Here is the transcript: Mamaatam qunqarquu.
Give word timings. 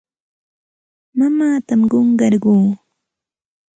Mamaatam 1.17 1.81
qunqarquu. 1.91 2.53